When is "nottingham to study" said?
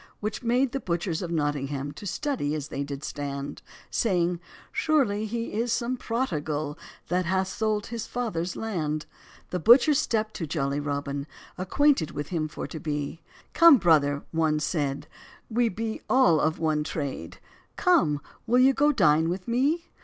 1.29-2.55